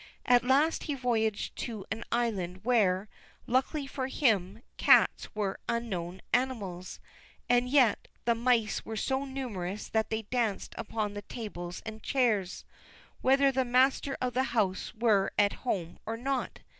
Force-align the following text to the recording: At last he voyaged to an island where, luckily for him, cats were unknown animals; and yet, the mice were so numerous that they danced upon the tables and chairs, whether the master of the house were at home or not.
At 0.25 0.43
last 0.43 0.85
he 0.85 0.95
voyaged 0.95 1.55
to 1.57 1.85
an 1.91 2.03
island 2.11 2.61
where, 2.65 3.07
luckily 3.45 3.85
for 3.85 4.07
him, 4.07 4.63
cats 4.75 5.27
were 5.35 5.59
unknown 5.69 6.21
animals; 6.33 6.99
and 7.47 7.69
yet, 7.69 8.07
the 8.25 8.33
mice 8.33 8.83
were 8.83 8.95
so 8.95 9.25
numerous 9.25 9.87
that 9.89 10.09
they 10.09 10.23
danced 10.23 10.73
upon 10.75 11.13
the 11.13 11.21
tables 11.21 11.83
and 11.85 12.01
chairs, 12.01 12.65
whether 13.21 13.51
the 13.51 13.63
master 13.63 14.17
of 14.19 14.33
the 14.33 14.43
house 14.57 14.91
were 14.95 15.31
at 15.37 15.53
home 15.61 15.99
or 16.07 16.17
not. 16.17 16.61